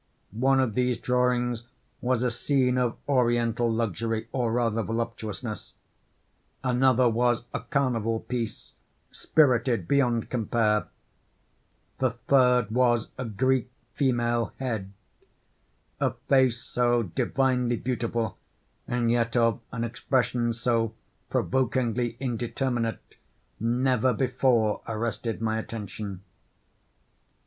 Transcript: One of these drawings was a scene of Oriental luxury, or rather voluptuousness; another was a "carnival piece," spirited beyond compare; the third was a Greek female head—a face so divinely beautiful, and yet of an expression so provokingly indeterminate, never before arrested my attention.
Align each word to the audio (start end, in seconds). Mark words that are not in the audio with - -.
One 0.31 0.59
of 0.59 0.73
these 0.73 0.97
drawings 0.97 1.65
was 2.01 2.23
a 2.23 2.31
scene 2.31 2.79
of 2.79 2.97
Oriental 3.07 3.71
luxury, 3.71 4.27
or 4.31 4.51
rather 4.51 4.81
voluptuousness; 4.81 5.75
another 6.63 7.07
was 7.07 7.43
a 7.53 7.59
"carnival 7.59 8.21
piece," 8.21 8.71
spirited 9.11 9.87
beyond 9.87 10.31
compare; 10.31 10.87
the 11.99 12.09
third 12.09 12.71
was 12.71 13.09
a 13.19 13.25
Greek 13.25 13.69
female 13.93 14.53
head—a 14.59 16.13
face 16.27 16.63
so 16.63 17.03
divinely 17.03 17.75
beautiful, 17.75 18.39
and 18.87 19.11
yet 19.11 19.37
of 19.37 19.59
an 19.71 19.83
expression 19.83 20.51
so 20.51 20.95
provokingly 21.29 22.17
indeterminate, 22.19 23.17
never 23.59 24.13
before 24.15 24.81
arrested 24.87 25.43
my 25.43 25.59
attention. 25.59 26.21